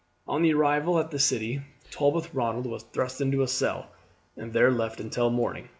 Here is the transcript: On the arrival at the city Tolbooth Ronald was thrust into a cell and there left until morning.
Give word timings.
On 0.27 0.41
the 0.41 0.51
arrival 0.55 0.97
at 0.97 1.11
the 1.11 1.19
city 1.19 1.61
Tolbooth 1.91 2.33
Ronald 2.33 2.65
was 2.65 2.81
thrust 2.81 3.21
into 3.21 3.43
a 3.43 3.47
cell 3.47 3.91
and 4.35 4.51
there 4.51 4.71
left 4.71 4.99
until 4.99 5.29
morning. 5.29 5.69